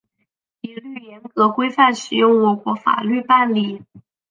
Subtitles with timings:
[0.61, 3.83] 一律严格、规范适用我国法律办理